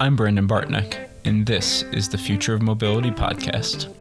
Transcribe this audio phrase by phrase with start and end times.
[0.00, 3.92] I'm Brandon Bartneck, and this is the Future of Mobility podcast.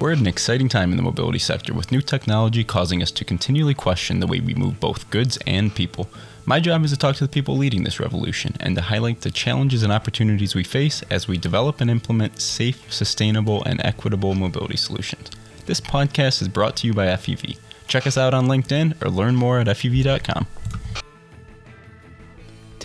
[0.00, 3.24] We're at an exciting time in the mobility sector with new technology causing us to
[3.24, 6.08] continually question the way we move both goods and people.
[6.46, 9.30] My job is to talk to the people leading this revolution and to highlight the
[9.30, 14.76] challenges and opportunities we face as we develop and implement safe, sustainable, and equitable mobility
[14.76, 15.30] solutions.
[15.66, 17.56] This podcast is brought to you by FEV.
[17.86, 20.48] Check us out on LinkedIn or learn more at FEV.com.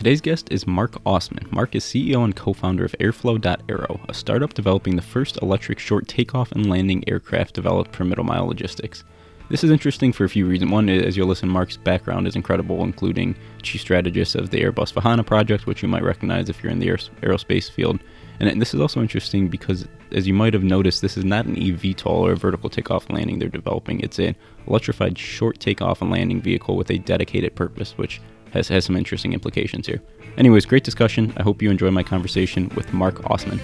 [0.03, 1.49] Today's guest is Marc Ausman.
[1.49, 6.09] Marc is CEO and co founder of Airflow.aero, a startup developing the first electric short
[6.09, 9.05] takeoff and landing aircraft developed for middle mile logistics.
[9.47, 10.73] This is interesting for a few reasons.
[10.73, 15.25] One, as you'll listen, Marc's background is incredible, including chief strategist of the Airbus Vahana
[15.25, 18.01] project, which you might recognize if you're in the aerospace field.
[18.41, 21.55] And this is also interesting because, as you might have noticed, this is not an
[21.55, 24.01] eVTOL or a vertical takeoff and landing they're developing.
[24.01, 24.35] It's an
[24.67, 28.19] electrified short takeoff and landing vehicle with a dedicated purpose, which
[28.53, 30.01] has, has some interesting implications here.
[30.37, 31.33] Anyways, great discussion.
[31.37, 33.59] I hope you enjoy my conversation with Marc Ausman.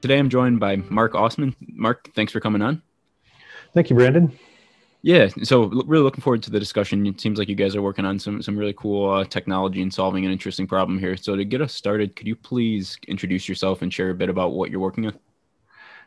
[0.00, 1.54] Today I'm joined by Marc Ausman.
[1.60, 2.82] Marc, thanks for coming on.
[3.72, 4.30] Thank you, Brandon.
[5.02, 7.06] Yeah, so really looking forward to the discussion.
[7.06, 9.92] It seems like you guys are working on some some really cool uh, technology and
[9.92, 11.16] solving an interesting problem here.
[11.16, 14.52] So to get us started, could you please introduce yourself and share a bit about
[14.52, 15.18] what you're working on?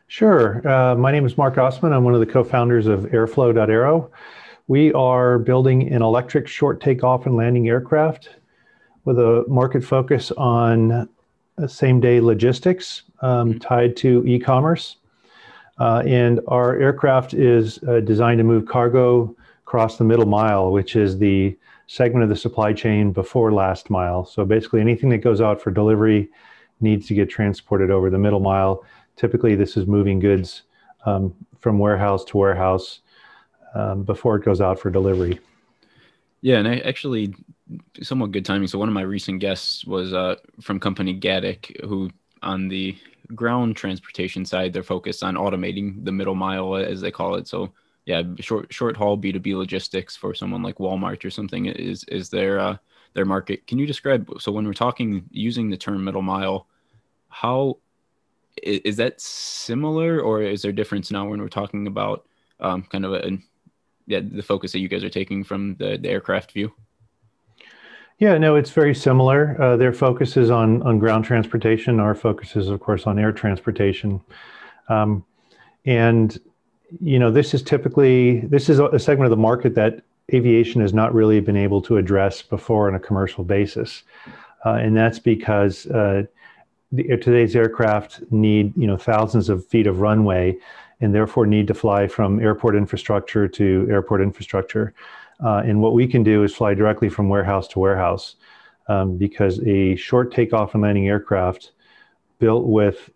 [0.08, 0.66] Sure.
[0.66, 1.92] Uh, my name is Marc Ausman.
[1.92, 4.10] I'm one of the co-founders of Airflow.aero.
[4.68, 8.28] We are building an electric short takeoff and landing aircraft
[9.06, 11.08] with a market focus on
[11.56, 13.58] uh, same day logistics um, mm-hmm.
[13.60, 14.96] tied to e commerce.
[15.78, 20.96] Uh, and our aircraft is uh, designed to move cargo across the middle mile, which
[20.96, 24.26] is the segment of the supply chain before last mile.
[24.26, 26.28] So basically, anything that goes out for delivery
[26.82, 28.84] needs to get transported over the middle mile.
[29.16, 30.64] Typically, this is moving goods
[31.06, 33.00] um, from warehouse to warehouse
[33.74, 35.38] um, before it goes out for delivery.
[36.40, 37.34] Yeah, and I actually
[38.00, 38.68] somewhat good timing.
[38.68, 42.10] So one of my recent guests was uh, from company Gatik, who
[42.42, 42.96] on the
[43.34, 47.48] ground transportation side, they're focused on automating the middle mile, as they call it.
[47.48, 47.72] So
[48.06, 52.04] yeah, short short haul B two B logistics for someone like Walmart or something is
[52.04, 52.76] is their uh,
[53.14, 53.66] their market.
[53.66, 54.30] Can you describe?
[54.38, 56.68] So when we're talking using the term middle mile,
[57.28, 57.78] how
[58.62, 62.26] is that similar, or is there difference now when we're talking about
[62.60, 63.38] um, kind of a,
[64.08, 66.72] yeah, the focus that you guys are taking from the, the aircraft view?
[68.18, 69.60] Yeah, no, it's very similar.
[69.62, 72.00] Uh, their focus is on on ground transportation.
[72.00, 74.20] Our focus is, of course, on air transportation.
[74.88, 75.24] Um,
[75.84, 76.36] and
[77.00, 80.02] you know, this is typically this is a segment of the market that
[80.32, 84.02] aviation has not really been able to address before on a commercial basis,
[84.64, 86.22] uh, and that's because uh,
[86.90, 90.56] the, today's aircraft need you know thousands of feet of runway
[91.00, 94.94] and therefore need to fly from airport infrastructure to airport infrastructure.
[95.44, 98.36] Uh, and what we can do is fly directly from warehouse to warehouse
[98.88, 101.72] um, because a short takeoff and landing aircraft
[102.38, 103.10] built with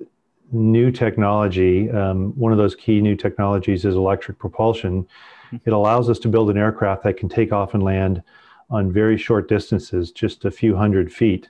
[0.53, 5.07] new technology, um, one of those key new technologies is electric propulsion.
[5.51, 5.57] Hmm.
[5.65, 8.23] It allows us to build an aircraft that can take off and land
[8.71, 11.49] on very short distances, just a few hundred feet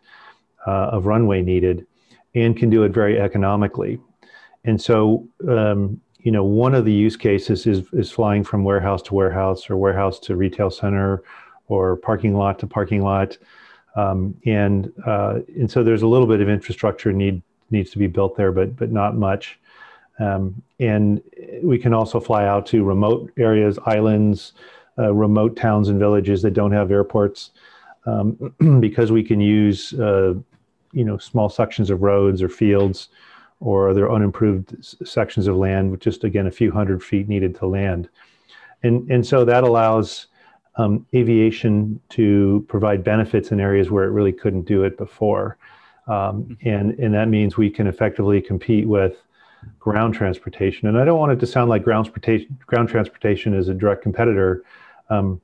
[0.67, 1.87] uh, of runway needed,
[2.35, 4.01] and can do it very economically.
[4.65, 9.03] And so um, you know, one of the use cases is is flying from warehouse
[9.03, 11.23] to warehouse or warehouse to retail center
[11.69, 13.37] or parking lot to parking lot,
[13.97, 18.07] um, and uh, and so there's a little bit of infrastructure need needs to be
[18.07, 19.59] built there, but but not much.
[20.21, 21.21] Um, and
[21.63, 24.53] we can also fly out to remote areas, islands,
[24.99, 27.51] uh, remote towns and villages that don't have airports,
[28.07, 30.35] um, because we can use uh,
[30.93, 33.09] you know small sections of roads or fields
[33.63, 37.55] or there are unimproved sections of land with just again a few hundred feet needed
[37.55, 38.09] to land.
[38.83, 40.27] And and so that allows
[40.77, 45.57] um, aviation to provide benefits in areas where it really couldn't do it before.
[46.09, 46.69] Um, mm-hmm.
[46.69, 49.17] and and that means we can effectively compete with
[49.79, 50.89] ground transportation.
[50.89, 54.03] And i don't want it to sound like ground transportation ground transportation is a direct
[54.03, 54.65] competitor
[55.09, 55.41] um,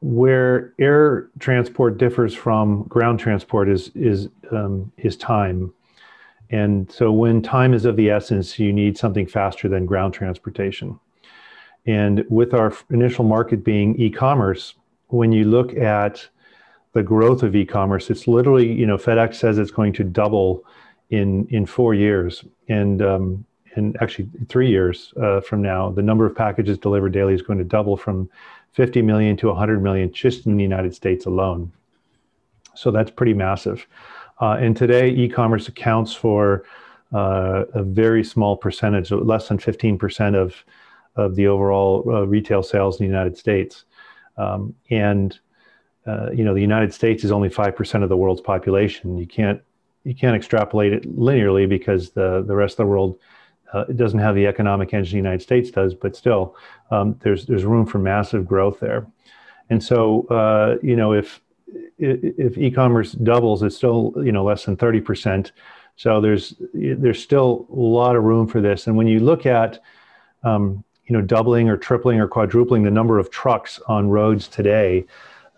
[0.00, 5.72] where air transport differs from ground transport is is um, is time
[6.52, 11.00] and so when time is of the essence, you need something faster than ground transportation.
[11.86, 14.74] And with our initial market being e-commerce,
[15.08, 16.28] when you look at
[16.92, 20.64] the growth of e-commerce, it's literally, you know, FedEx says it's going to double
[21.10, 23.44] in in four years, and um,
[23.74, 27.58] and actually three years uh, from now, the number of packages delivered daily is going
[27.58, 28.28] to double from
[28.72, 31.72] 50 million to 100 million just in the United States alone.
[32.74, 33.86] So that's pretty massive.
[34.42, 36.64] Uh, and today, e-commerce accounts for
[37.14, 40.64] uh, a very small percentage, less than 15% of,
[41.14, 43.84] of the overall uh, retail sales in the United States.
[44.36, 45.38] Um, and
[46.06, 49.16] uh, you know, the United States is only five percent of the world's population.
[49.16, 49.60] You can't
[50.02, 53.20] you can't extrapolate it linearly because the the rest of the world
[53.72, 56.56] uh, doesn't have the economic engine the United States does, but still,
[56.90, 59.06] um, there's there's room for massive growth there.
[59.70, 61.40] And so, uh, you know, if
[61.98, 65.52] if e-commerce doubles, it's still you know less than thirty percent.
[65.96, 68.86] So there's there's still a lot of room for this.
[68.86, 69.80] And when you look at
[70.42, 75.06] um, you know doubling or tripling or quadrupling the number of trucks on roads today,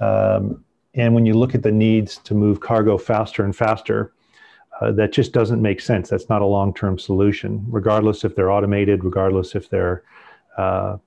[0.00, 0.64] um,
[0.94, 4.12] and when you look at the needs to move cargo faster and faster,
[4.80, 6.08] uh, that just doesn't make sense.
[6.08, 10.02] That's not a long-term solution, regardless if they're automated, regardless if they're,
[10.56, 10.98] uh,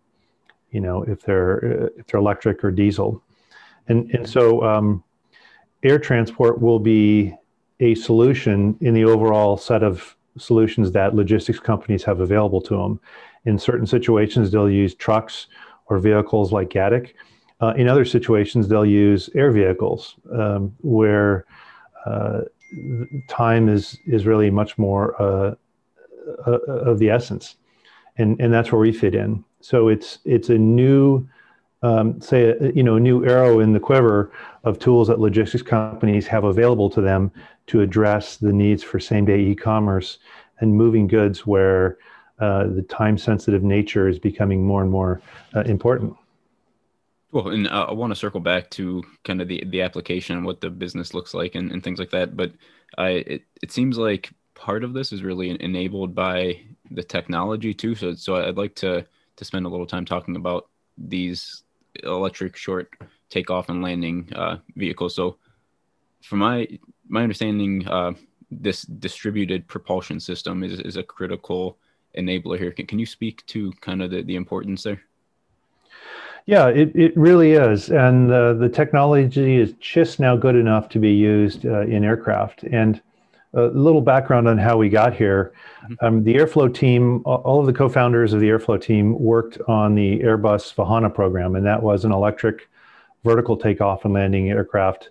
[0.71, 3.21] you know, if they're if they're electric or diesel,
[3.88, 5.04] and and so um,
[5.84, 7.34] air transport will be
[7.80, 13.00] a solution in the overall set of solutions that logistics companies have available to them.
[13.45, 15.48] In certain situations, they'll use trucks
[15.88, 17.13] or vehicles like Gatik.
[17.60, 21.45] Uh, in other situations, they'll use air vehicles um, where
[22.06, 22.42] uh,
[23.28, 25.56] time is is really much more uh,
[26.45, 27.56] uh, of the essence,
[28.18, 29.44] and and that's where we fit in.
[29.62, 31.28] So it's it's a new,
[31.83, 34.31] um, say a, you know, a new arrow in the quiver
[34.63, 37.31] of tools that logistics companies have available to them
[37.68, 40.19] to address the needs for same day e-commerce
[40.59, 41.97] and moving goods where
[42.39, 45.21] uh, the time sensitive nature is becoming more and more
[45.56, 46.15] uh, important.
[47.31, 50.45] Well, and uh, I want to circle back to kind of the, the application and
[50.45, 52.38] what the business looks like and, and things like that.
[52.38, 52.53] But
[52.97, 57.95] I, it, it seems like part of this is really enabled by the technology too.
[57.95, 61.63] So, so I'd like to, to spend a little time talking about these
[62.04, 62.92] electric short
[63.30, 65.16] takeoff and landing uh, vehicles.
[65.16, 65.38] So
[66.22, 66.68] from my,
[67.07, 68.13] my understanding, uh,
[68.50, 71.78] this distributed propulsion system is, is a critical
[72.18, 72.72] enabler here.
[72.72, 75.01] Can, can you speak to kind of the, the importance there?
[76.45, 77.89] Yeah, it, it really is.
[77.89, 82.63] And uh, the technology is just now good enough to be used uh, in aircraft.
[82.63, 83.01] And
[83.53, 85.53] a little background on how we got here.
[85.83, 86.05] Mm-hmm.
[86.05, 89.95] Um, the Airflow team, all of the co founders of the Airflow team worked on
[89.95, 92.69] the Airbus Vahana program, and that was an electric
[93.23, 95.09] vertical takeoff and landing aircraft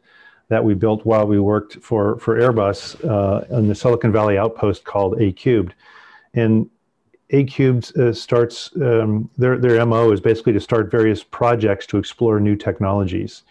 [0.49, 4.85] that we built while we worked for, for Airbus uh, in the Silicon Valley outpost
[4.85, 5.75] called A Cubed.
[6.35, 6.71] And
[7.31, 11.99] a Cubed uh, starts um, their their mo is basically to start various projects to
[11.99, 13.43] explore new technologies,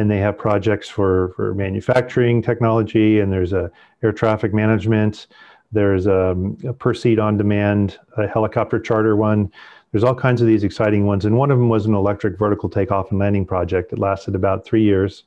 [0.00, 3.70] and they have projects for for manufacturing technology, and there's a
[4.02, 5.26] air traffic management,
[5.72, 9.52] there's um, a per seat on demand, a helicopter charter one.
[9.92, 12.68] There's all kinds of these exciting ones, and one of them was an electric vertical
[12.68, 15.24] takeoff and landing project that lasted about three years,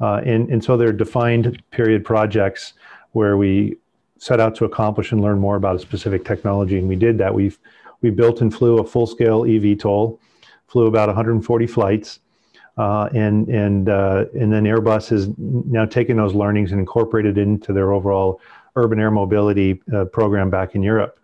[0.00, 2.74] uh, and and so they're defined period projects
[3.12, 3.76] where we
[4.18, 6.78] set out to accomplish and learn more about a specific technology.
[6.78, 7.32] And we did that.
[7.32, 7.58] We've
[8.00, 10.18] we built and flew a full scale ev eVTOL,
[10.66, 12.18] flew about 140 flights,
[12.78, 17.72] uh, and and uh, and then Airbus has now taken those learnings and incorporated into
[17.72, 18.40] their overall
[18.76, 21.18] urban air mobility uh, program back in Europe.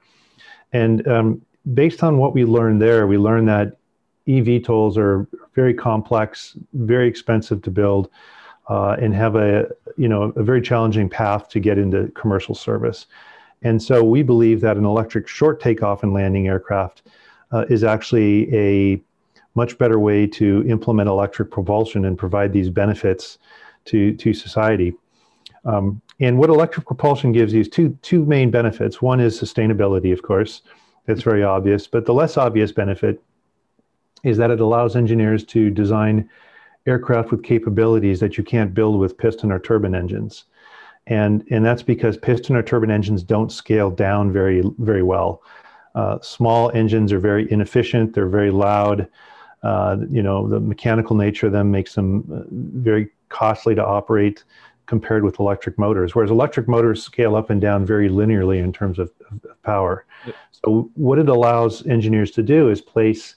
[0.73, 1.43] And um,
[1.73, 3.79] based on what we learned there, we learned that
[4.27, 8.11] eVTOLs are very complex, very expensive to build
[8.69, 13.07] uh, and have a you know a very challenging path to get into commercial service.
[13.63, 17.03] And so we believe that an electric short takeoff and landing aircraft
[17.51, 19.03] uh, is actually a
[19.55, 23.39] much better way to implement electric propulsion and provide these benefits
[23.87, 24.95] to to society.
[25.65, 29.03] Um, and what electric propulsion gives you is two two main benefits.
[29.03, 30.63] One is sustainability, of course,
[31.07, 31.87] that's very obvious.
[31.87, 33.23] But the less obvious benefit
[34.25, 36.29] is that it allows engineers to design
[36.87, 40.45] aircraft with capabilities that you can't build with piston or turbine engines.
[41.07, 45.43] And, and that's because piston or turbine engines don't scale down very, very well.
[45.95, 49.09] Uh, small engines are very inefficient, they're very loud.
[49.63, 54.45] Uh, you know, the mechanical nature of them makes them uh, very costly to operate
[54.87, 58.99] compared with electric motors, whereas electric motors scale up and down very linearly in terms
[58.99, 60.07] of, of power.
[60.53, 63.37] So, what it allows engineers to do is place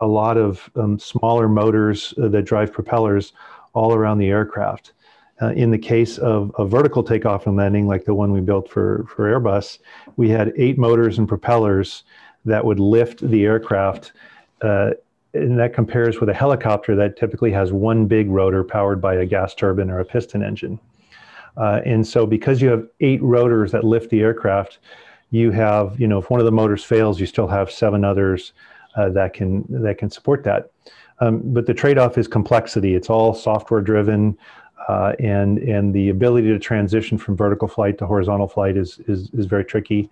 [0.00, 3.32] a lot of um, smaller motors uh, that drive propellers
[3.72, 4.92] all around the aircraft.
[5.42, 8.68] Uh, in the case of a vertical takeoff and landing, like the one we built
[8.68, 9.78] for, for Airbus,
[10.16, 12.04] we had eight motors and propellers
[12.44, 14.12] that would lift the aircraft.
[14.60, 14.90] Uh,
[15.34, 19.26] and that compares with a helicopter that typically has one big rotor powered by a
[19.26, 20.78] gas turbine or a piston engine.
[21.56, 24.78] Uh, and so, because you have eight rotors that lift the aircraft,
[25.30, 28.52] you have, you know, if one of the motors fails, you still have seven others
[28.96, 30.70] uh, that can that can support that.
[31.20, 32.94] Um, but the trade-off is complexity.
[32.94, 34.38] It's all software driven,
[34.88, 39.30] uh, and and the ability to transition from vertical flight to horizontal flight is is,
[39.34, 40.08] is very tricky.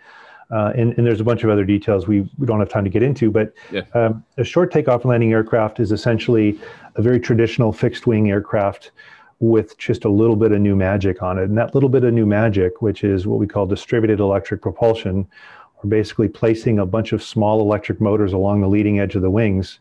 [0.50, 2.88] Uh, and, and, there's a bunch of other details we, we don't have time to
[2.88, 3.82] get into, but yeah.
[3.92, 6.58] um, a short takeoff and landing aircraft is essentially
[6.94, 8.92] a very traditional fixed wing aircraft
[9.40, 11.44] with just a little bit of new magic on it.
[11.44, 15.26] And that little bit of new magic, which is what we call distributed electric propulsion,
[15.82, 19.30] or basically placing a bunch of small electric motors along the leading edge of the
[19.30, 19.80] wings,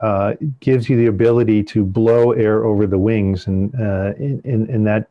[0.00, 4.86] uh, gives you the ability to blow air over the wings, and, uh, and, and
[4.86, 5.08] that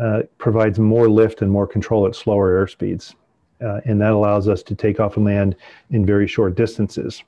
[0.00, 3.14] uh, provides more lift and more control at slower airspeeds.
[3.62, 5.56] Uh, and that allows us to take off and land
[5.90, 7.22] in very short distances.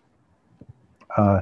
[1.16, 1.40] Uh,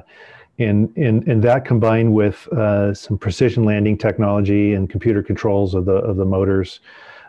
[0.59, 5.85] and, and, and that combined with uh, some precision landing technology and computer controls of
[5.85, 6.81] the, of the motors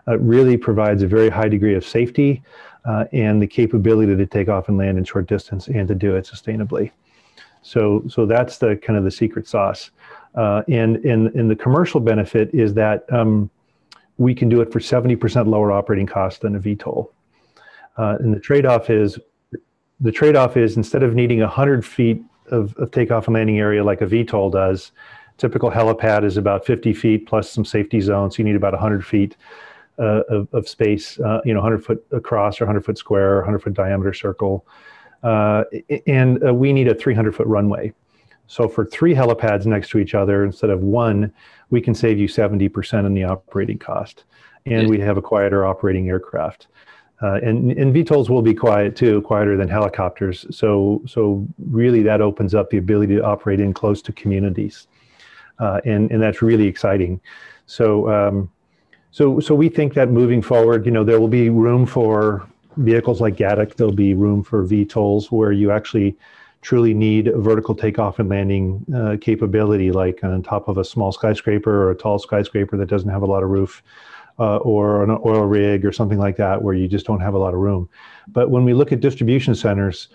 [0.09, 2.43] uh, really provides a very high degree of safety
[2.85, 6.17] uh, and the capability to take off and land in short distance and to do
[6.17, 6.91] it sustainably.
[7.63, 9.93] So, so that's the kind of the secret sauce.
[10.35, 13.51] Uh, and, and, and the commercial benefit is that um,
[14.19, 17.09] we can do it for 70% lower operating cost than a VTOL.
[17.97, 19.19] Uh, and the trade-off is
[20.01, 24.01] the trade-off is instead of needing 100 feet of, of takeoff and landing area like
[24.01, 24.93] a VTOL does,
[25.39, 28.37] typical helipad is about 50 feet plus some safety zones.
[28.37, 29.37] So you need about 100 feet
[29.99, 33.37] uh, of, of, space, uh, you know, 100 foot across or 100 foot square, or
[33.39, 34.67] 100 foot diameter circle.
[35.23, 35.65] Uh,
[36.07, 37.93] and uh, we need a 300 foot runway.
[38.49, 41.33] So for three helipads next to each other instead of one,
[41.71, 44.25] we can save you 70% in the operating cost.
[44.67, 46.69] And we have a quieter operating aircraft.
[47.23, 50.45] Uh, and, and VTOLs will be quiet too, quieter than helicopters.
[50.51, 54.89] So, so really that opens up the ability to operate in close to communities.
[55.61, 57.21] Uh, and, and that's really exciting.
[57.67, 58.51] So, um,
[59.13, 63.21] so, so we think that moving forward, you know, there will be room for vehicles
[63.21, 63.77] like Gatik.
[63.77, 66.17] There'll be room for VTOLs where you actually
[66.63, 71.13] truly need a vertical takeoff and landing uh, capability, like on top of a small
[71.13, 73.83] skyscraper or a tall skyscraper that doesn't have a lot of roof
[74.39, 77.39] uh, or an oil rig or something like that where you just don't have a
[77.39, 77.89] lot of room.
[78.29, 80.09] But when we look at distribution centers,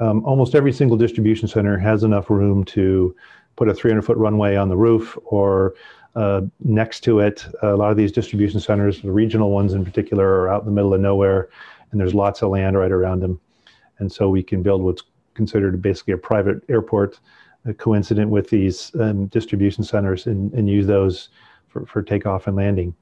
[0.00, 3.14] um, almost every single distribution center has enough room to
[3.56, 5.74] put a 300 foot runway on the roof or
[6.14, 7.46] uh, next to it.
[7.62, 10.72] A lot of these distribution centers, the regional ones in particular, are out in the
[10.72, 11.48] middle of nowhere
[11.90, 13.40] and there's lots of land right around them.
[13.98, 15.02] And so we can build what's
[15.34, 17.20] considered basically a private airport
[17.68, 21.28] uh, coincident with these um, distribution centers and, and use those
[21.68, 22.94] for, for takeoff and landing.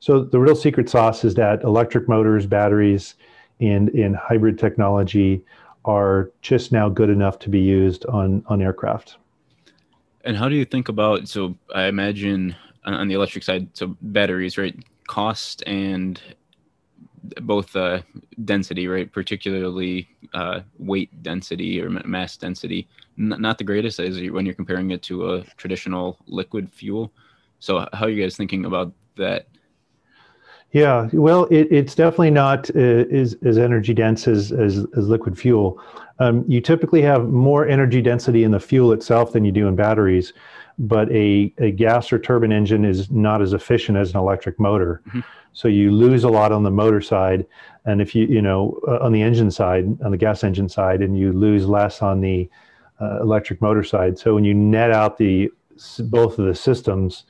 [0.00, 3.14] So the real secret sauce is that electric motors, batteries,
[3.60, 5.42] and in hybrid technology
[5.84, 9.16] are just now good enough to be used on on aircraft.
[10.24, 11.28] And how do you think about?
[11.28, 14.76] So I imagine on the electric side, so batteries, right?
[15.06, 16.20] Cost and
[17.42, 18.00] both uh,
[18.44, 19.10] density, right?
[19.10, 22.88] Particularly uh, weight density or mass density,
[23.18, 27.12] N- not the greatest as when you're comparing it to a traditional liquid fuel.
[27.58, 29.46] So how are you guys thinking about that?
[30.72, 35.38] Yeah, well, it, it's definitely not uh, as, as energy dense as, as, as liquid
[35.38, 35.82] fuel.
[36.18, 39.76] Um, you typically have more energy density in the fuel itself than you do in
[39.76, 40.34] batteries,
[40.78, 45.00] but a, a gas or turbine engine is not as efficient as an electric motor.
[45.08, 45.20] Mm-hmm.
[45.54, 47.46] So you lose a lot on the motor side,
[47.84, 51.02] and if you you know uh, on the engine side, on the gas engine side,
[51.02, 52.48] and you lose less on the
[53.00, 54.18] uh, electric motor side.
[54.18, 55.50] So when you net out the
[56.00, 57.24] both of the systems,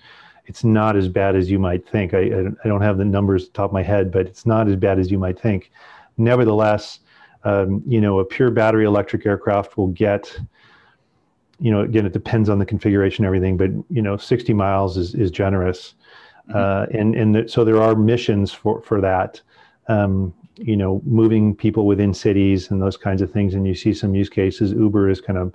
[0.48, 2.14] it's not as bad as you might think.
[2.14, 2.22] I,
[2.64, 5.10] I don't have the numbers top of my head, but it's not as bad as
[5.10, 5.70] you might think.
[6.16, 7.00] Nevertheless,
[7.44, 10.34] um, you know, a pure battery electric aircraft will get,
[11.60, 14.96] you know, again, it depends on the configuration and everything, but, you know, 60 miles
[14.96, 15.94] is, is generous.
[16.48, 16.56] Mm-hmm.
[16.56, 19.42] Uh, and and th- so there are missions for, for that,
[19.88, 23.52] um, you know, moving people within cities and those kinds of things.
[23.52, 24.72] And you see some use cases.
[24.72, 25.54] Uber is kind of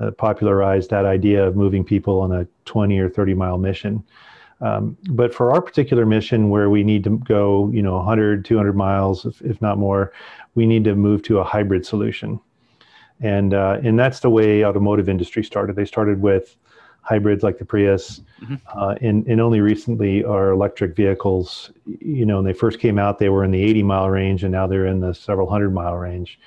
[0.00, 4.02] uh, popularized that idea of moving people on a 20 or 30 mile mission.
[4.60, 8.76] Um, but for our particular mission, where we need to go, you know, 100, 200
[8.76, 10.12] miles, if, if not more,
[10.54, 12.40] we need to move to a hybrid solution.
[13.20, 15.76] And uh, and that's the way automotive industry started.
[15.76, 16.56] They started with
[17.02, 18.54] hybrids like the Prius, mm-hmm.
[18.74, 21.70] uh, and and only recently are electric vehicles.
[21.84, 24.52] You know, when they first came out, they were in the 80 mile range, and
[24.52, 26.38] now they're in the several hundred mile range.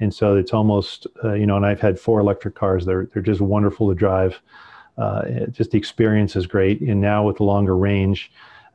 [0.00, 2.84] And so it's almost, uh, you know, and I've had four electric cars.
[2.84, 4.40] They're they're just wonderful to drive
[5.50, 6.80] just the experience is great.
[6.80, 8.30] And now with the longer range,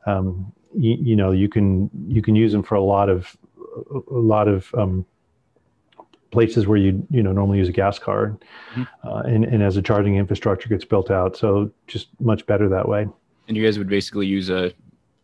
[0.06, 3.36] um, you, you, know, you can you can use them for a lot of
[4.10, 5.04] a lot of um,
[6.30, 8.36] places where you you know normally use a gas car,
[8.74, 9.08] mm-hmm.
[9.08, 12.88] uh, and and as the charging infrastructure gets built out, so just much better that
[12.88, 13.06] way.
[13.48, 14.72] And you guys would basically use a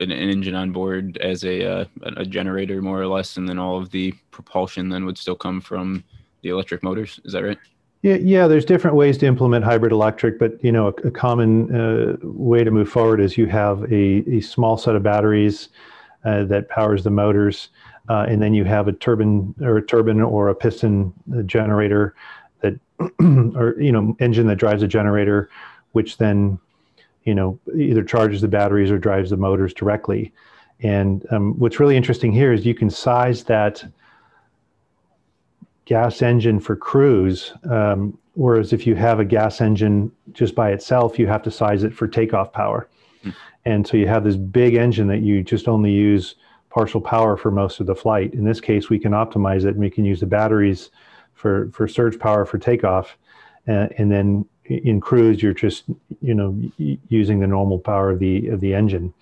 [0.00, 1.84] an, an engine on board as a uh,
[2.16, 5.60] a generator more or less, and then all of the propulsion then would still come
[5.60, 6.04] from
[6.42, 7.20] the electric motors.
[7.24, 7.58] Is that right?
[8.02, 8.46] Yeah, yeah.
[8.46, 12.64] There's different ways to implement hybrid electric, but you know, a, a common uh, way
[12.64, 15.68] to move forward is you have a, a small set of batteries
[16.24, 17.68] uh, that powers the motors,
[18.08, 21.12] uh, and then you have a turbine or a turbine or a piston
[21.44, 22.14] generator
[22.60, 22.78] that,
[23.54, 25.50] or you know, engine that drives a generator,
[25.92, 26.58] which then,
[27.24, 30.32] you know, either charges the batteries or drives the motors directly.
[30.82, 33.84] And um, what's really interesting here is you can size that
[35.90, 41.18] gas engine for cruise, um, whereas if you have a gas engine just by itself,
[41.18, 42.88] you have to size it for takeoff power.
[43.24, 43.34] Mm.
[43.64, 46.36] And so you have this big engine that you just only use
[46.68, 48.34] partial power for most of the flight.
[48.34, 50.90] In this case, we can optimize it and we can use the batteries
[51.34, 53.18] for, for surge power for takeoff.
[53.66, 55.82] Uh, and then in cruise, you're just,
[56.22, 56.56] you know,
[57.08, 59.12] using the normal power of the, of the engine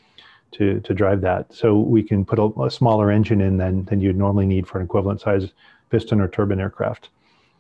[0.51, 1.51] to, to drive that.
[1.51, 4.79] So we can put a, a smaller engine in than, than you'd normally need for
[4.79, 5.49] an equivalent size
[5.91, 7.11] piston or turbine aircraft.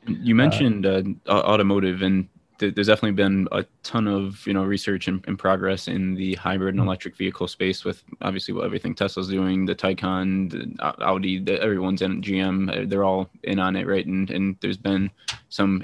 [0.06, 5.08] You mentioned uh, automotive, and th- there's definitely been a ton of you know research
[5.08, 6.88] and, and progress in the hybrid and mm-hmm.
[6.88, 12.02] electric vehicle space with obviously what everything Tesla's doing, the Taycan, the Audi, the, everyone's
[12.02, 14.06] in GM, uh, they're all in on it, right?
[14.06, 15.10] And and there's been
[15.48, 15.82] some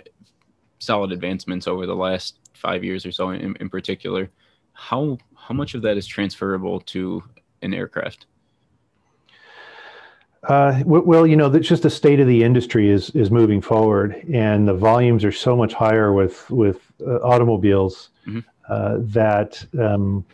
[0.79, 4.31] solid advancements over the last five years or so, in, in particular.
[4.73, 7.23] How how much of that is transferable to
[7.63, 8.27] an aircraft?
[10.49, 14.23] Uh, well, you know, it's just the state of the industry is is moving forward,
[14.33, 18.41] and the volumes are so much higher with with uh, automobiles mm-hmm.
[18.69, 20.25] uh, that um,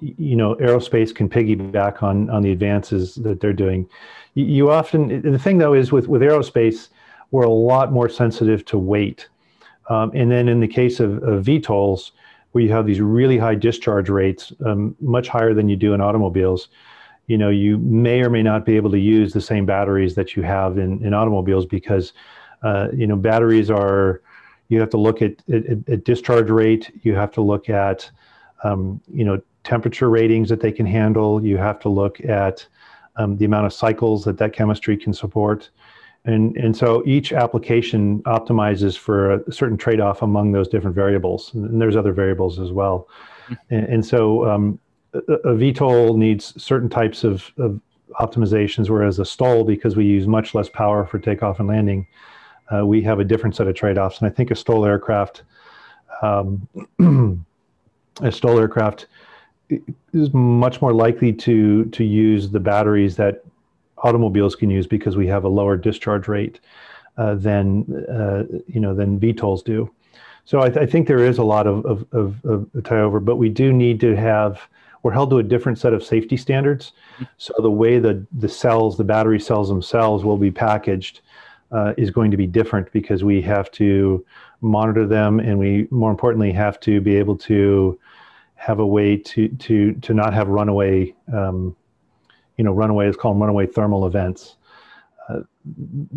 [0.00, 3.86] you know aerospace can piggyback on on the advances that they're doing.
[4.34, 6.88] You, you, often the thing though is with with aerospace,
[7.30, 9.28] we're a lot more sensitive to weight,
[9.90, 12.12] um, and then in the case of, of VTOLs,
[12.52, 16.00] where you have these really high discharge rates, um, much higher than you do in
[16.00, 16.68] automobiles
[17.26, 20.36] you know you may or may not be able to use the same batteries that
[20.36, 22.12] you have in, in automobiles because
[22.62, 24.22] uh, you know batteries are
[24.68, 26.90] you have to look at, at, at discharge rate.
[27.02, 28.10] You have to look at
[28.64, 31.44] um, you know temperature ratings that they can handle.
[31.44, 32.66] You have to look at
[33.16, 35.70] um, the amount of cycles that that chemistry can support.
[36.24, 41.52] And and so each application optimizes for a certain trade-off among those different variables.
[41.54, 43.08] And there's other variables as well.
[43.48, 43.74] Mm-hmm.
[43.74, 44.78] and, and so um,
[45.14, 47.80] a, VTOL needs certain types of, of,
[48.20, 52.06] optimizations, whereas a STOL, because we use much less power for takeoff and landing,
[52.70, 54.18] uh, we have a different set of trade-offs.
[54.18, 55.44] And I think a STOL aircraft,
[56.20, 56.68] um,
[58.20, 59.06] a STOL aircraft
[60.12, 63.42] is much more likely to to use the batteries that
[63.98, 66.60] automobiles can use because we have a lower discharge rate
[67.16, 69.90] uh, than uh, you know than VTOLs do.
[70.44, 73.20] So I, th- I, think there is a lot of, of, of, of tie over,
[73.20, 74.60] but we do need to have
[75.02, 76.92] we're held to a different set of safety standards.
[77.14, 77.24] Mm-hmm.
[77.38, 81.20] So the way the the cells, the battery cells themselves, will be packaged
[81.72, 84.24] uh, is going to be different because we have to
[84.60, 87.98] monitor them, and we more importantly have to be able to
[88.54, 91.14] have a way to to to not have runaway.
[91.32, 91.76] Um,
[92.56, 94.56] you know, runaway is called runaway thermal events.
[95.28, 95.40] Uh,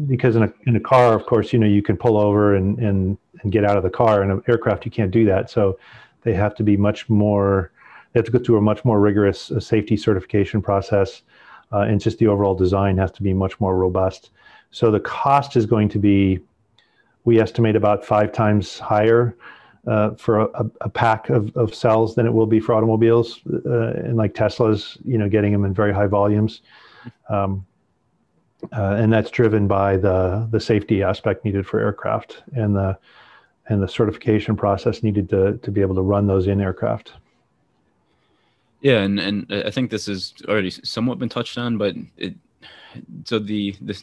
[0.08, 2.78] because in a in a car, of course, you know you can pull over and
[2.80, 4.24] and and get out of the car.
[4.24, 5.50] In an aircraft, you can't do that.
[5.50, 5.80] So
[6.21, 7.71] they have to be much more
[8.15, 11.23] they have to go through a much more rigorous uh, safety certification process,
[11.73, 14.32] uh, and just the overall design has to be much more robust.
[14.71, 16.39] So the cost is going to be,
[17.25, 19.36] we estimate about five times higher
[19.86, 23.88] uh, for a, a, pack of, of cells than it will be for automobiles, uh,
[24.06, 26.62] and like Tesla's, you know, getting them in very high volumes.
[27.28, 27.65] Um,
[28.71, 32.97] uh, and that's driven by the the safety aspect needed for aircraft and the
[33.67, 37.12] and the certification process needed to to be able to run those in aircraft.
[38.86, 42.36] Yeah, and and I think this has already somewhat been touched on, but it
[43.24, 44.00] so the the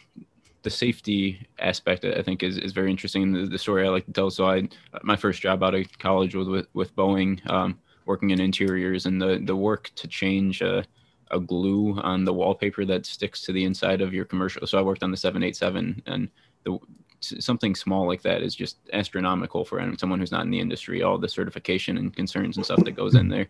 [0.64, 3.30] the safety aspect I think is, is very interesting.
[3.30, 4.28] The, the story I like to tell.
[4.32, 4.68] So I
[5.04, 9.22] my first job out of college was with with Boeing, um, working in interiors, and
[9.22, 10.84] the the work to change a,
[11.30, 14.66] a glue on the wallpaper that sticks to the inside of your commercial.
[14.66, 16.28] So I worked on the 787, and
[16.64, 16.76] the
[17.20, 21.04] something small like that is just astronomical for someone who's not in the industry.
[21.04, 23.46] All the certification and concerns and stuff that goes in there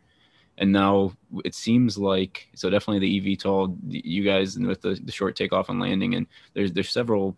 [0.59, 1.13] and now
[1.45, 5.81] it seems like so definitely the eVTOL, you guys with the, the short takeoff and
[5.81, 7.37] landing, and there's there's several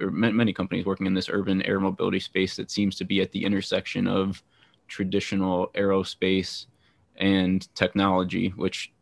[0.00, 3.30] or many companies working in this urban air mobility space that seems to be at
[3.32, 4.42] the intersection of
[4.88, 6.66] traditional aerospace
[7.16, 8.92] and technology, which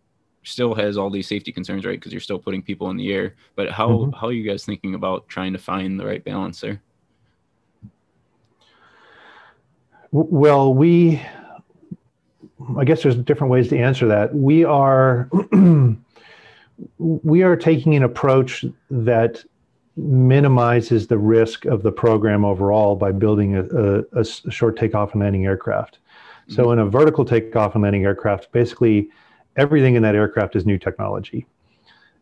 [0.43, 1.99] still has all these safety concerns, right?
[1.99, 3.35] Because you're still putting people in the air.
[3.57, 4.13] But how mm-hmm.
[4.13, 6.83] how are you guys thinking about trying to find the right balance there?
[10.13, 11.23] Well, we
[12.77, 14.35] I guess there's different ways to answer that.
[14.35, 15.29] We are
[16.99, 19.45] we are taking an approach that
[19.97, 25.21] minimizes the risk of the program overall by building a, a, a short takeoff and
[25.21, 25.99] landing aircraft.
[25.99, 26.55] Mm-hmm.
[26.55, 29.09] So in a vertical takeoff and landing aircraft, basically
[29.57, 31.47] everything in that aircraft is new technology.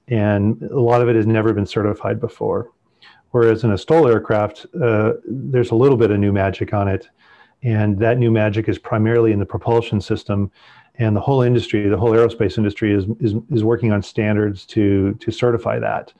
[0.09, 2.71] and a lot of it has never been certified before.
[3.31, 7.09] Whereas in a STOL aircraft, uh, there's a little bit of new magic on it,
[7.63, 10.51] and that new magic is primarily in the propulsion system.
[11.01, 15.15] And the whole industry, the whole aerospace industry, is is, is working on standards to
[15.15, 16.13] to certify that.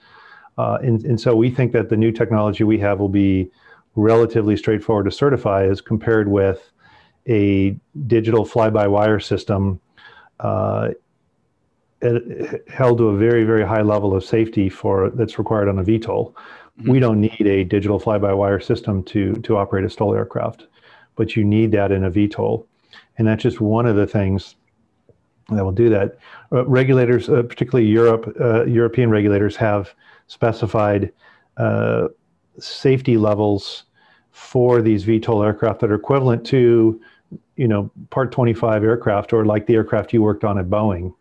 [0.57, 3.51] Uh, and, and so we think that the new technology we have will be
[3.95, 6.73] relatively straightforward to certify as compared with
[7.29, 9.81] a digital fly-by-wire system
[10.41, 10.89] uh,
[12.69, 16.33] held to a very, very high level of safety for that's required on a VTOL.
[16.33, 16.91] Mm-hmm.
[16.91, 20.67] We don't need a digital fly-by-wire system to to operate a STOL aircraft,
[21.19, 22.65] but you need that in a VTOL,
[23.19, 24.55] and that's just one of the things
[25.51, 26.17] that will do that.
[26.53, 29.95] Uh, regulators, uh, particularly Europe, uh, European regulators, have
[30.29, 31.13] specified
[31.57, 32.09] uh,
[32.59, 33.85] safety levels
[34.31, 37.01] for these VTOL aircraft that are equivalent to,
[37.57, 41.13] you know, Part 25 aircraft or like the aircraft you worked on at Boeing.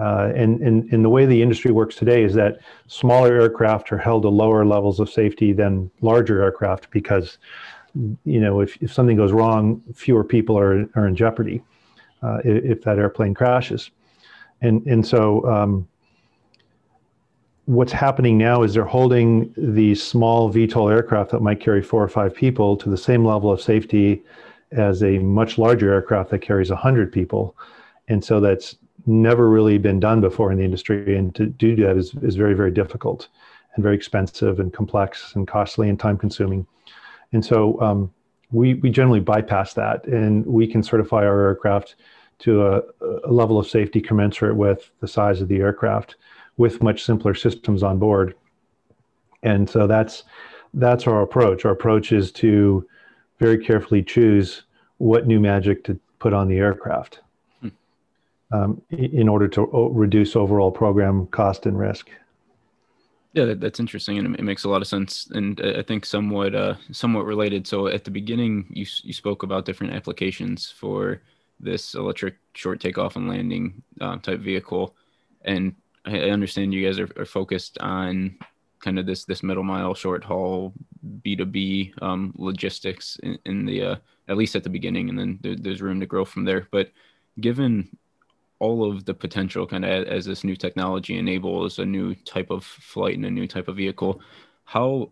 [0.00, 3.98] Uh, and, and, and the way the industry works today is that smaller aircraft are
[3.98, 7.38] held to lower levels of safety than larger aircraft because,
[8.24, 11.62] you know, if, if something goes wrong, fewer people are, are in jeopardy
[12.22, 13.90] uh, if, that airplane crashes.
[14.60, 15.88] And, and so um,
[17.66, 22.08] what's happening now is they're holding these small VTOL aircraft that might carry four or
[22.08, 24.22] five people to the same level of safety
[24.72, 27.56] as a much larger aircraft that carries 100 people.
[28.08, 28.76] And so that's
[29.06, 31.16] never really been done before in the industry.
[31.16, 33.28] And to do that is, is very, very difficult
[33.74, 36.66] and very expensive and complex and costly and time consuming.
[37.32, 38.12] And so um,
[38.50, 41.96] we, we generally bypass that and we can certify our aircraft
[42.40, 42.82] to a,
[43.24, 46.16] a level of safety commensurate with the size of the aircraft
[46.56, 48.34] with much simpler systems on board.
[49.42, 50.24] And so that's
[50.74, 51.64] that's our approach.
[51.64, 52.86] Our approach is to
[53.38, 54.62] very carefully choose
[54.98, 57.20] what new magic to put on the aircraft
[57.60, 57.68] hmm.
[58.52, 59.62] um, in order to
[59.92, 62.10] reduce overall program cost and risk.
[63.32, 66.54] Yeah, that, that's interesting, and it makes a lot of sense, and I think somewhat
[66.54, 67.64] uh, somewhat related.
[67.66, 71.22] So at the beginning, you you spoke about different applications for
[71.60, 74.96] this electric short takeoff and landing uh, type vehicle,
[75.44, 78.36] and I understand you guys are, are focused on
[78.80, 80.72] kind of this this middle mile short haul
[81.24, 85.54] B2B um, logistics in, in the uh, at least at the beginning, and then there,
[85.54, 86.66] there's room to grow from there.
[86.72, 86.90] But
[87.40, 87.96] given
[88.60, 92.64] all of the potential kind of as this new technology enables a new type of
[92.64, 94.20] flight and a new type of vehicle,
[94.64, 95.10] how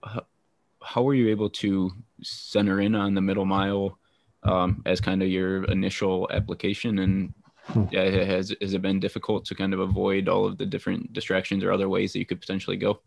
[0.80, 1.90] how were you able to
[2.22, 3.98] center in on the middle mile
[4.44, 7.34] um, as kind of your initial application and
[7.72, 7.84] Hmm.
[7.92, 11.70] has has it been difficult to kind of avoid all of the different distractions or
[11.70, 13.00] other ways that you could potentially go?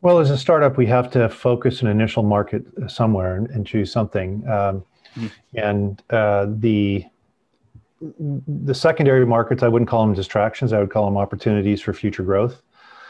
[0.00, 3.90] Well, as a startup, we have to focus an initial market somewhere and, and choose
[3.90, 4.44] something.
[4.48, 4.84] Um,
[5.16, 5.26] mm-hmm.
[5.54, 7.04] And uh, the
[8.00, 10.72] the secondary markets, I wouldn't call them distractions.
[10.72, 12.62] I would call them opportunities for future growth.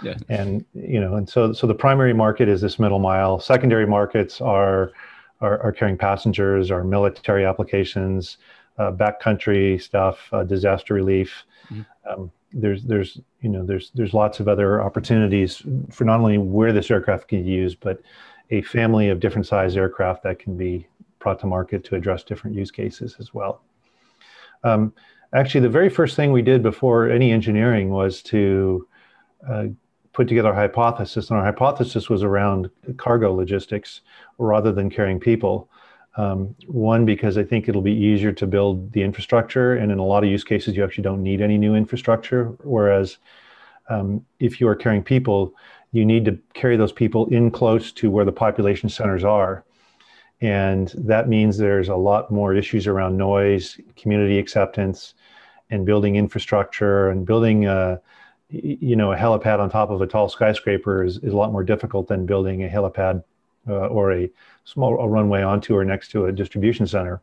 [0.02, 0.14] Yeah.
[0.28, 3.38] And you know, and so so the primary market is this middle mile.
[3.38, 4.92] Secondary markets are
[5.40, 8.38] are, are carrying passengers, are military applications,
[8.78, 11.44] uh, backcountry stuff, uh, disaster relief.
[11.70, 11.82] Mm-hmm.
[12.10, 16.72] Um, there's there's you know there's there's lots of other opportunities for not only where
[16.72, 18.00] this aircraft can be used, but
[18.50, 20.86] a family of different size aircraft that can be
[21.20, 23.62] brought to market to address different use cases as well.
[24.64, 24.92] Um,
[25.32, 28.86] actually, the very first thing we did before any engineering was to
[29.48, 29.66] uh,
[30.12, 34.00] put together a hypothesis, and our hypothesis was around cargo logistics
[34.38, 35.68] rather than carrying people.
[36.16, 40.04] Um, one, because I think it'll be easier to build the infrastructure, and in a
[40.04, 42.46] lot of use cases, you actually don't need any new infrastructure.
[42.64, 43.18] Whereas,
[43.88, 45.54] um, if you are carrying people,
[45.92, 49.64] you need to carry those people in close to where the population centers are.
[50.40, 55.14] And that means there's a lot more issues around noise, community acceptance,
[55.70, 58.00] and building infrastructure and building a,
[58.48, 61.62] you know, a helipad on top of a tall skyscraper is, is a lot more
[61.62, 63.22] difficult than building a helipad
[63.68, 64.30] uh, or a
[64.64, 67.20] small a runway onto or next to a distribution center.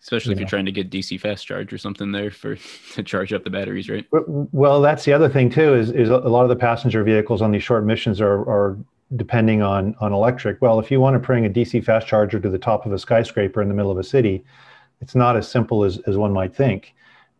[0.00, 0.40] Especially you if know.
[0.40, 2.56] you're trying to get DC fast charge or something there for
[2.94, 4.06] to charge up the batteries, right?
[4.10, 5.74] Well, that's the other thing too.
[5.74, 8.78] Is is a lot of the passenger vehicles on these short missions are are
[9.16, 10.60] depending on on electric.
[10.62, 12.98] Well, if you want to bring a DC fast charger to the top of a
[12.98, 14.44] skyscraper in the middle of a city,
[15.00, 16.94] it's not as simple as as one might think.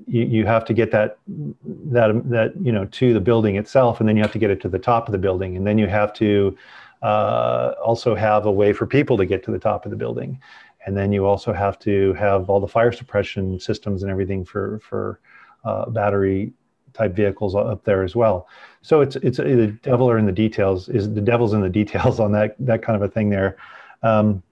[0.06, 4.08] You, you have to get that that that you know to the building itself, and
[4.08, 5.86] then you have to get it to the top of the building, and then you
[5.86, 6.56] have to
[7.02, 10.40] uh, also have a way for people to get to the top of the building.
[10.86, 14.80] And then you also have to have all the fire suppression systems and everything for,
[14.80, 15.20] for
[15.64, 16.52] uh, battery
[17.00, 18.36] type vehicles up there as well.
[18.82, 22.20] So it's, it's the devil are in the details is the devil's in the details
[22.20, 23.56] on that, that kind of a thing there.
[24.02, 24.42] Um,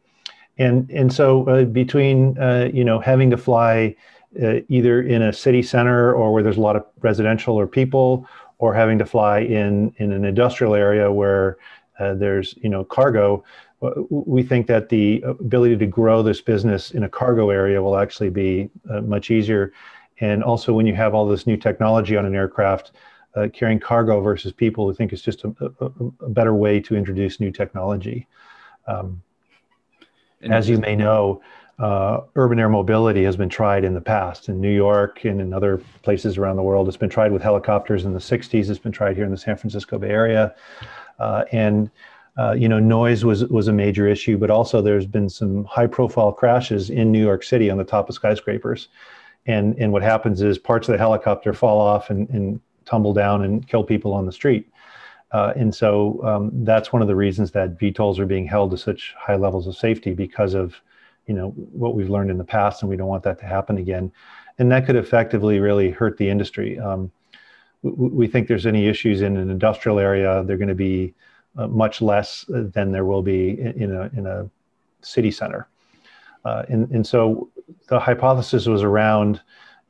[0.58, 3.94] and, and so uh, between, uh, you know, having to fly
[4.42, 8.26] uh, either in a city center or where there's a lot of residential or people
[8.58, 11.56] or having to fly in in an industrial area where
[11.98, 13.42] uh, there's you know cargo
[14.11, 18.28] we think that the ability to grow this business in a cargo area will actually
[18.30, 19.72] be uh, much easier
[20.20, 22.92] and also when you have all this new technology on an aircraft
[23.37, 25.90] uh, carrying cargo versus people we think is just a, a,
[26.24, 28.26] a better way to introduce new technology
[28.87, 29.22] um,
[30.42, 31.40] as you may know
[31.78, 35.52] uh, urban air mobility has been tried in the past in New York and in
[35.52, 36.88] other places around the world.
[36.88, 38.68] It's been tried with helicopters in the 60s.
[38.68, 40.54] It's been tried here in the San Francisco Bay Area.
[41.20, 41.90] Uh, and
[42.37, 46.33] uh, you know, noise was was a major issue, but also there's been some high-profile
[46.33, 48.88] crashes in New York City on the top of skyscrapers,
[49.48, 53.42] and and what happens is parts of the helicopter fall off and, and tumble down
[53.42, 54.70] and kill people on the street,
[55.32, 58.78] uh, and so um, that's one of the reasons that VTOLs are being held to
[58.78, 60.80] such high levels of safety because of
[61.26, 63.78] you know what we've learned in the past and we don't want that to happen
[63.78, 64.12] again.
[64.58, 66.78] And that could effectively really hurt the industry.
[66.78, 67.11] Um,
[67.82, 71.14] we, we, think there's any issues in an industrial area they're going to be
[71.56, 74.50] uh, much less than there will be in, in, a, in a
[75.00, 75.68] city center
[76.48, 77.48] uh, and, and so
[77.88, 79.40] the hypothesis was around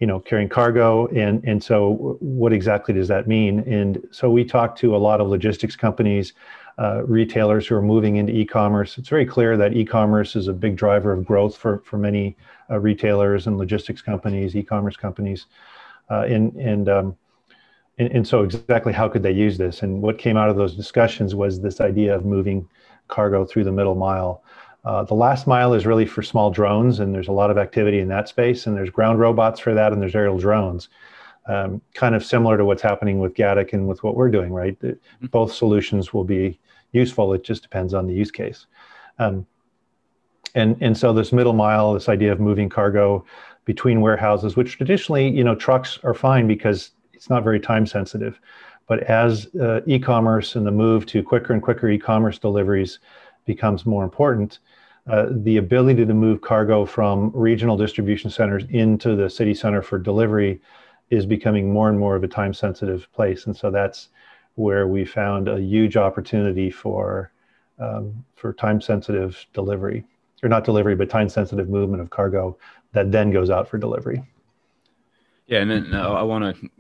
[0.01, 4.45] you know carrying cargo and and so what exactly does that mean and so we
[4.45, 6.33] talked to a lot of logistics companies
[6.79, 8.99] uh, retailers who are moving into e-commerce.
[8.99, 12.37] It's very clear that e-commerce is a big driver of growth for, for many
[12.71, 15.47] uh, retailers and logistics companies, e-commerce companies.
[16.09, 17.17] Uh, and, and, um,
[17.99, 19.83] and, and, so exactly how could they use this?
[19.83, 22.69] And what came out of those discussions was this idea of moving
[23.09, 24.45] cargo through the middle mile.
[24.85, 27.99] Uh, the last mile is really for small drones, and there's a lot of activity
[27.99, 28.67] in that space.
[28.67, 30.89] And there's ground robots for that, and there's aerial drones.
[31.47, 34.79] Um, kind of similar to what's happening with Gatik and with what we're doing, right?
[34.81, 35.27] Mm-hmm.
[35.27, 36.59] Both solutions will be
[36.93, 37.33] useful.
[37.33, 38.67] It just depends on the use case.
[39.19, 39.47] Um,
[40.55, 43.25] and, and so this middle mile, this idea of moving cargo
[43.65, 48.41] between warehouses, which traditionally, you know, trucks are fine because it's not very time sensitive.
[48.87, 52.99] But as uh, e-commerce and the move to quicker and quicker e-commerce deliveries
[53.49, 54.61] becomes more important,
[55.11, 59.99] uh, the ability to move cargo from regional distribution centers into the city center for
[59.99, 60.61] delivery
[61.11, 63.47] is becoming more and more of a time sensitive place.
[63.47, 64.11] And so that's
[64.55, 67.33] where we found a huge opportunity for
[67.81, 70.05] um, for time sensitive delivery
[70.43, 72.57] or not delivery but time sensitive movement of cargo
[72.93, 74.21] that then goes out for delivery
[75.47, 76.71] yeah and then uh, i want to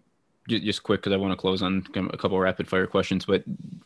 [0.48, 3.44] just quick because i want to close on a couple rapid fire questions but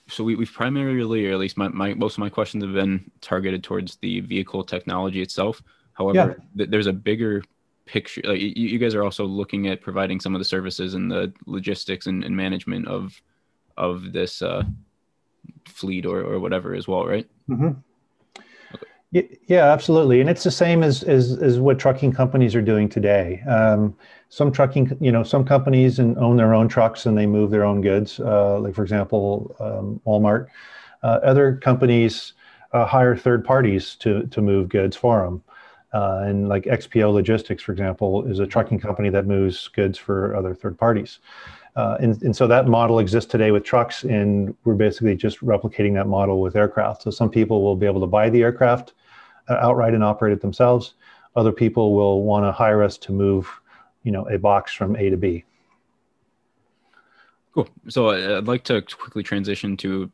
[0.08, 3.10] so we, have primarily or at least my, my most of my questions have been
[3.20, 5.62] targeted towards the vehicle technology itself
[5.94, 6.44] however yeah.
[6.56, 7.42] th- there's a bigger
[7.84, 11.10] picture like you, you, guys are also looking at providing some of the services and
[11.10, 13.20] the logistics and, and management of
[13.76, 14.62] of this uh,
[15.66, 17.28] fleet or, or whatever as well, right?
[17.48, 17.70] Mm-hmm.
[19.12, 23.42] Yeah, absolutely, and it's the same as, as as what trucking companies are doing today.
[23.46, 23.94] Um,
[24.30, 27.62] some trucking, you know, some companies and own their own trucks and they move their
[27.64, 28.18] own goods.
[28.20, 30.46] Uh, like for example, um, Walmart.
[31.02, 32.32] Uh, other companies
[32.72, 35.42] uh, hire third parties to to move goods for them.
[35.92, 40.34] Uh, and like XPO Logistics, for example, is a trucking company that moves goods for
[40.34, 41.18] other third parties.
[41.74, 45.94] Uh, and, and so that model exists today with trucks, and we're basically just replicating
[45.94, 47.02] that model with aircraft.
[47.02, 48.92] So some people will be able to buy the aircraft
[49.48, 50.94] uh, outright and operate it themselves.
[51.34, 53.48] Other people will want to hire us to move,
[54.02, 55.44] you know, a box from A to B.
[57.54, 57.68] Cool.
[57.88, 60.10] So uh, I'd like to quickly transition to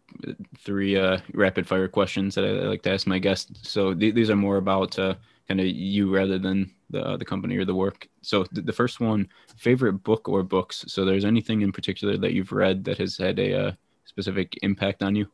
[0.59, 3.69] three uh, rapid fire questions that I like to ask my guests.
[3.69, 5.15] So th- these are more about uh,
[5.49, 8.09] kind of you rather than the uh, the company or the work.
[8.23, 10.85] So th- the first one, favorite book or books.
[10.89, 13.73] So there's anything in particular that you've read that has had a uh,
[14.09, 15.27] specific impact on you?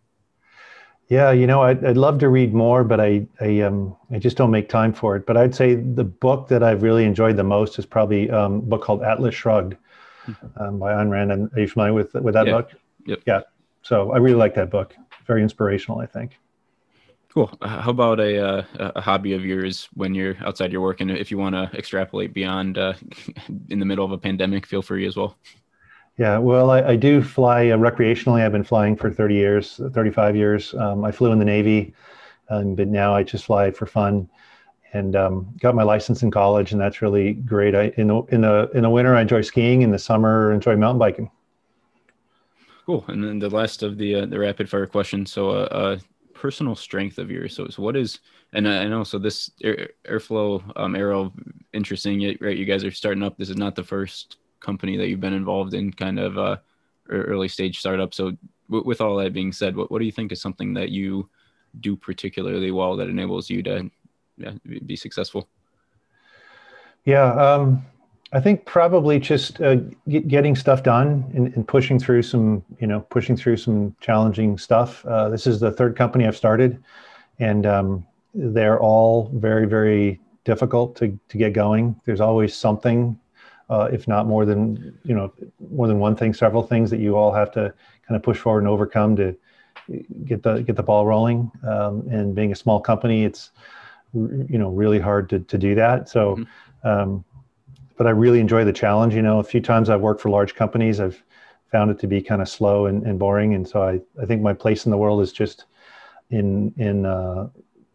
[1.09, 4.37] Yeah, you know, I'd, I'd love to read more, but I I um I just
[4.37, 5.27] don't make time for it.
[5.27, 8.63] But I'd say the book that I've really enjoyed the most is probably um, a
[8.63, 9.77] book called Atlas Shrugged
[10.27, 10.63] mm-hmm.
[10.63, 11.31] um, by Ayn Rand.
[11.31, 12.53] And are you familiar with with that yeah.
[12.53, 12.71] book?
[13.07, 13.21] Yep.
[13.27, 13.41] Yeah.
[13.83, 14.95] So I really like that book.
[15.27, 16.39] Very inspirational, I think.
[17.35, 17.51] Cool.
[17.63, 21.33] How about a, uh, a hobby of yours when you're outside your work, and if
[21.33, 22.95] you want to extrapolate beyond uh,
[23.71, 25.37] in the middle of a pandemic, feel free as well.
[26.17, 28.45] Yeah, well, I, I do fly uh, recreationally.
[28.45, 30.75] I've been flying for 30 years, 35 years.
[30.75, 31.93] Um, I flew in the Navy,
[32.51, 34.31] um, but now I just fly for fun,
[34.93, 37.75] and um, got my license in college, and that's really great.
[37.75, 40.55] I in the in the in the winter I enjoy skiing, in the summer I
[40.55, 41.31] enjoy mountain biking.
[42.87, 43.05] Cool.
[43.09, 45.33] And then the last of the uh, the rapid fire questions.
[45.33, 45.99] So, uh, uh
[46.45, 47.57] personal strength of yours.
[47.57, 48.19] So, so what is,
[48.53, 51.33] and I know, so this air, airflow um, aero,
[51.73, 52.55] interesting, right?
[52.55, 53.39] You guys are starting up.
[53.39, 56.57] This is not the first company that you've been involved in kind of uh,
[57.09, 58.13] early stage startup.
[58.13, 58.37] So
[58.69, 61.31] w- with all that being said, what, what do you think is something that you
[61.81, 63.91] do particularly well that enables you to
[64.37, 64.53] yeah,
[64.85, 65.49] be successful?
[67.07, 67.33] Yeah.
[67.33, 67.87] Um,
[68.35, 69.77] I think probably just uh,
[70.09, 74.59] get, getting stuff done and, and, pushing through some, you know, pushing through some challenging
[74.59, 75.07] stuff.
[75.07, 76.83] Uh, this is the third company I've started,
[77.39, 81.95] and um, they're all very, very difficult to, to get going.
[82.07, 83.17] There's always something,
[83.71, 85.33] uh, if not more than, you know,
[85.71, 87.73] more than one thing, several things that you all have to
[88.09, 89.37] kind of push forward and overcome to
[90.25, 91.53] get the get the ball rolling.
[91.65, 93.53] Um, and being a small company, it's
[94.13, 96.09] you know really hard to to do that.
[96.09, 96.35] So.
[96.35, 96.43] Mm-hmm.
[96.87, 97.25] Um,
[97.97, 99.15] but I really enjoy the challenge.
[99.15, 101.23] You know, a few times I've worked for large companies, I've
[101.71, 103.55] found it to be kind of slow and, and boring.
[103.55, 105.65] And so I, I think my place in the world is just
[106.31, 107.49] in in uh,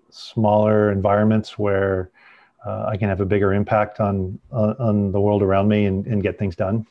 [0.09, 2.12] smaller environments where
[2.65, 6.05] uh, I can have a bigger impact on on, on the world around me and,
[6.07, 6.85] and get things done.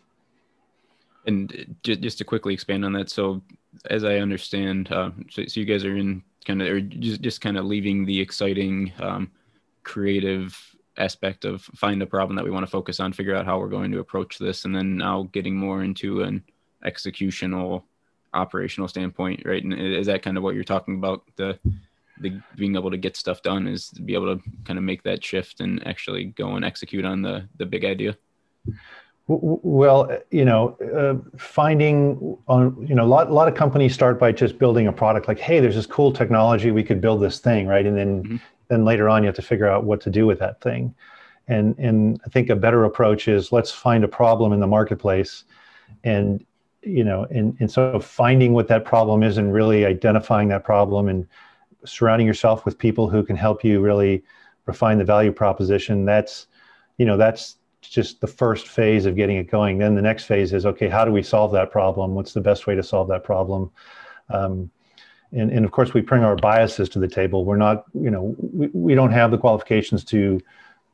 [1.27, 3.43] And just just to quickly expand on that, so
[3.91, 7.41] as I understand, uh, so, so, you guys are in kind of or just just
[7.41, 9.31] kind of leaving the exciting, um,
[9.85, 10.59] creative
[10.99, 13.69] aspect of find a problem that we want to focus on, figure out how we're
[13.69, 16.43] going to approach this, and then now getting more into an
[16.85, 17.85] executional,
[18.35, 19.63] operational standpoint, right?
[19.63, 21.23] And is that kind of what you're talking about?
[21.37, 21.59] The
[22.21, 25.05] the being able to get stuff done is to be able to kind of make
[25.05, 28.17] that shift and actually go and execute on the the big idea.
[29.31, 34.19] Well, you know, uh, finding on you know a lot a lot of companies start
[34.19, 37.39] by just building a product like, hey, there's this cool technology, we could build this
[37.39, 37.87] thing, right?
[37.87, 38.37] And then mm-hmm
[38.69, 40.95] then later on you have to figure out what to do with that thing.
[41.49, 45.45] And and i think a better approach is let's find a problem in the marketplace
[46.05, 46.45] and
[46.83, 51.09] you know and, and so finding what that problem is and really identifying that problem
[51.09, 51.27] and
[51.87, 54.23] surrounding yourself with people who can help you really
[54.67, 56.49] refine the value proposition that's
[56.99, 59.79] you know that's just the first phase of getting it going.
[59.79, 62.15] Then the next phase is okay how do we solve that problem?
[62.15, 63.71] What's the best way to solve that problem?
[64.31, 64.71] Um,
[65.33, 67.45] and, and of course we bring our biases to the table.
[67.45, 70.41] We're not you know we, we don't have the qualifications to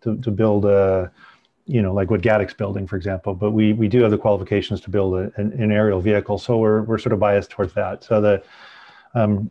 [0.03, 1.11] to, to build a
[1.66, 4.81] you know like what Gatik's building for example but we we do have the qualifications
[4.83, 6.38] to build a, an, an, aerial vehicle.
[6.38, 8.05] So we're we're sort of biased towards that.
[8.05, 8.42] So the
[9.14, 9.51] um,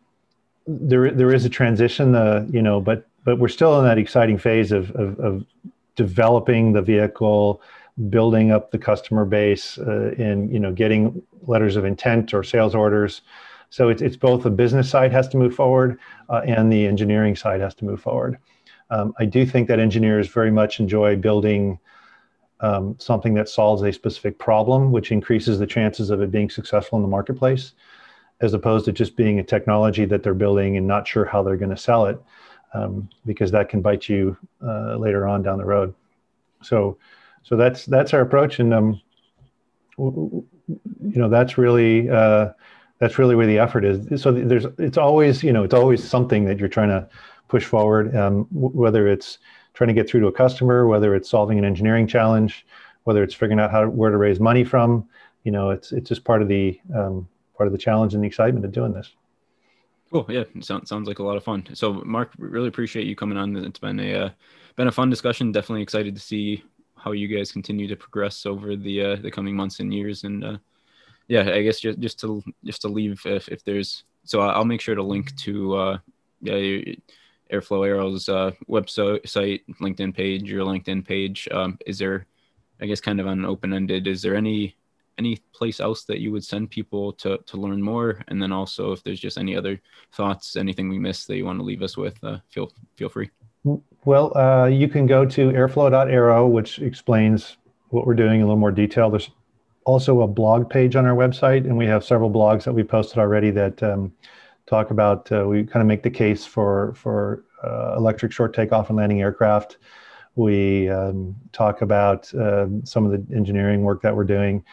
[0.68, 4.38] there there is a transition the you know but but we're still in that exciting
[4.38, 5.46] phase of of, of
[5.96, 7.62] developing the vehicle
[8.10, 12.74] building up the customer base uh, and you know getting letters of intent or sales
[12.74, 13.22] orders
[13.74, 17.36] so it's, it's both the business side has to move forward uh, and the engineering
[17.36, 18.38] side has to move forward.
[18.92, 21.80] Um, I do think that engineers very much enjoy building
[22.60, 27.00] um, something that solves a specific problem, which increases the chances of it being successful
[27.00, 27.74] in the marketplace,
[28.42, 31.58] as opposed to just being a technology that they're building and not sure how they're
[31.58, 32.22] going to sell it,
[32.76, 35.96] um, because that can bite you uh, later on down the road.
[36.62, 37.00] So,
[37.42, 39.02] so that's that's our approach, and um,
[39.98, 40.46] you
[41.02, 42.50] know that's really uh,
[43.04, 44.22] that's really where the effort is.
[44.22, 47.06] So there's it's always you know it's always something that you're trying to
[47.50, 49.40] push forward, um, whether it's
[49.74, 52.66] trying to get through to a customer, whether it's solving an engineering challenge,
[53.04, 55.06] whether it's figuring out how where to raise money from.
[55.44, 58.28] You know, it's it's just part of the um, part of the challenge and the
[58.28, 59.12] excitement of doing this.
[60.10, 60.26] Cool.
[60.30, 61.68] Yeah, sounds sounds like a lot of fun.
[61.74, 63.54] So, Marc, really appreciate you coming on.
[63.58, 64.30] It's been a uh,
[64.78, 65.52] been a fun discussion.
[65.52, 66.64] Definitely excited to see
[66.96, 70.46] how you guys continue to progress over the uh, the coming months and years, and
[70.46, 70.58] uh,
[71.28, 74.82] yeah, I guess just just to just to leave if, if there's so I'll make
[74.82, 75.98] sure to link to uh,
[76.42, 76.96] yeah
[77.54, 81.48] Airflow Aero's uh, website, LinkedIn page, your LinkedIn page.
[81.52, 82.26] Um, is there,
[82.82, 84.08] I guess, kind of an open ended?
[84.08, 84.76] Is there any
[85.20, 88.22] any place else that you would send people to to learn more?
[88.28, 89.80] And then also, if there's just any other
[90.14, 93.30] thoughts, anything we missed that you want to leave us with, uh, feel feel free.
[94.06, 97.58] Well, uh, you can go to airflow.aero, which explains
[97.90, 99.10] what we're doing in a little more detail.
[99.10, 99.30] There's
[99.86, 103.18] also a blog page on our website, and we have several blogs that we posted
[103.18, 104.14] already that um,
[104.66, 105.32] talk about.
[105.32, 109.22] Uh, we kind of make the case for for uh, electric short takeoff and landing
[109.22, 109.78] aircraft.
[110.36, 114.64] We um, talk about uh, some of the engineering work that we're doing,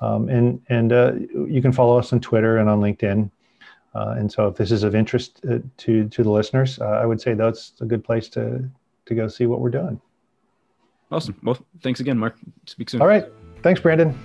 [0.00, 1.12] um, and and uh,
[1.48, 3.30] you can follow us on Twitter and on LinkedIn.
[3.94, 7.20] Uh, and so, if this is of interest uh, to to the listeners, I would
[7.20, 8.68] say that's a good place to
[9.06, 10.00] to go see what we're doing.
[11.12, 11.38] Awesome.
[11.42, 12.36] Well, thanks again, Marc.
[12.66, 13.00] Speak soon.
[13.00, 13.26] All right.
[13.62, 14.18] Thanks, Brandon.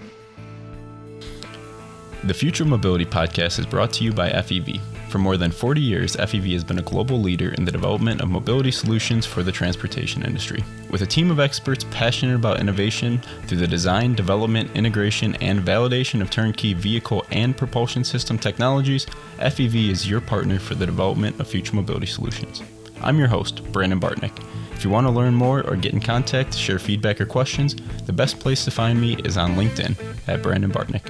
[2.25, 4.81] The Future Mobility Podcast is brought to you by FEV.
[5.07, 8.29] For more than 40 years, FEV has been a global leader in the development of
[8.29, 10.61] mobility solutions for the transportation industry.
[10.89, 16.21] With a team of experts passionate about innovation through the design, development, integration, and validation
[16.21, 19.05] of turnkey vehicle and propulsion system technologies,
[19.37, 22.61] FEV is your partner for the development of future mobility solutions.
[23.01, 24.37] I'm your host, Brandon Bartneck.
[24.73, 28.13] If you want to learn more or get in contact, share feedback or questions, the
[28.13, 29.95] best place to find me is on LinkedIn
[30.27, 31.09] at Brandon Bartneck.